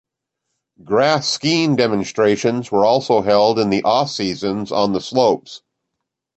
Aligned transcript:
Grass 0.83 1.29
skiing 1.29 1.75
demonstrations 1.75 2.71
were 2.71 2.83
also 2.83 3.21
held 3.21 3.59
in 3.59 3.69
the 3.69 3.83
off 3.83 4.09
seasons 4.09 4.71
on 4.71 4.93
the 4.93 4.99
slopes. 4.99 5.61